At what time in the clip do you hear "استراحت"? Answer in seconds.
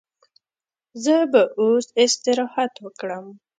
2.03-2.73